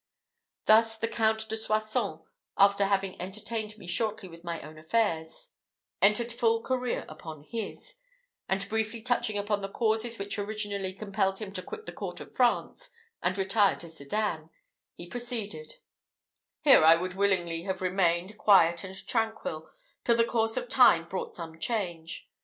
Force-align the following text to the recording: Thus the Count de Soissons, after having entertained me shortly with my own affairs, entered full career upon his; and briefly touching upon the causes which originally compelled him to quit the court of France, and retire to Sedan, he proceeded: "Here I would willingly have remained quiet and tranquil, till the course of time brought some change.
Thus 0.65 0.97
the 0.97 1.07
Count 1.07 1.47
de 1.47 1.55
Soissons, 1.55 2.21
after 2.57 2.85
having 2.85 3.21
entertained 3.21 3.77
me 3.77 3.85
shortly 3.85 4.27
with 4.29 4.43
my 4.43 4.59
own 4.63 4.79
affairs, 4.79 5.51
entered 6.01 6.33
full 6.33 6.63
career 6.63 7.05
upon 7.07 7.43
his; 7.43 7.97
and 8.49 8.67
briefly 8.67 8.99
touching 8.99 9.37
upon 9.37 9.61
the 9.61 9.69
causes 9.69 10.17
which 10.17 10.39
originally 10.39 10.91
compelled 10.91 11.37
him 11.37 11.51
to 11.53 11.61
quit 11.61 11.85
the 11.85 11.91
court 11.91 12.19
of 12.19 12.35
France, 12.35 12.89
and 13.21 13.37
retire 13.37 13.75
to 13.75 13.89
Sedan, 13.89 14.49
he 14.95 15.05
proceeded: 15.05 15.75
"Here 16.61 16.83
I 16.83 16.95
would 16.95 17.13
willingly 17.13 17.61
have 17.65 17.79
remained 17.83 18.39
quiet 18.39 18.83
and 18.83 18.95
tranquil, 19.05 19.69
till 20.03 20.15
the 20.15 20.25
course 20.25 20.57
of 20.57 20.67
time 20.67 21.07
brought 21.07 21.31
some 21.31 21.59
change. 21.59 22.27